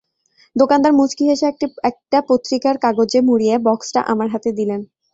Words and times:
দোকানদার 0.55 0.93
মুচকি 0.93 1.23
হেসে 1.29 1.45
একটা 1.89 2.17
পত্রিকার 2.29 2.75
কাগজে 2.83 3.19
মুড়িয়ে 3.27 3.55
বক্সটা 3.65 4.01
আমার 4.11 4.27
হাতে 4.33 4.49
দিলেন। 4.59 4.81